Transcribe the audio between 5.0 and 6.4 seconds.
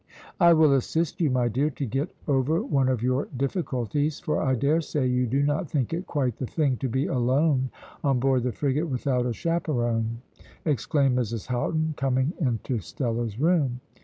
you do not think it quite